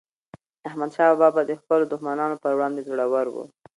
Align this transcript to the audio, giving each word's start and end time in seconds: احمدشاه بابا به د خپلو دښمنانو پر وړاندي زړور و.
احمدشاه 0.67 1.11
بابا 1.21 1.29
به 1.35 1.41
د 1.49 1.51
خپلو 1.61 1.83
دښمنانو 1.93 2.41
پر 2.43 2.51
وړاندي 2.55 2.81
زړور 2.89 3.25
و. 3.31 3.35